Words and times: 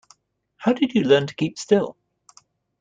How 0.57 0.73
did 0.73 0.95
you 0.95 1.03
learn 1.03 1.27
to 1.27 1.35
keep 1.35 1.59
still? 1.59 1.95